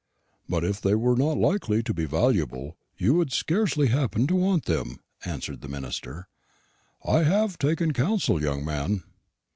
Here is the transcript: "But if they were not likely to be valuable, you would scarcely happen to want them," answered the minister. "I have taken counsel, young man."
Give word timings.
"But 0.49 0.63
if 0.63 0.81
they 0.81 0.95
were 0.95 1.15
not 1.15 1.37
likely 1.37 1.83
to 1.83 1.93
be 1.93 2.05
valuable, 2.05 2.75
you 2.97 3.13
would 3.13 3.31
scarcely 3.31 3.89
happen 3.89 4.25
to 4.25 4.35
want 4.35 4.65
them," 4.65 5.01
answered 5.25 5.61
the 5.61 5.67
minister. 5.69 6.27
"I 7.05 7.21
have 7.21 7.59
taken 7.59 7.93
counsel, 7.93 8.41
young 8.41 8.65
man." 8.65 9.03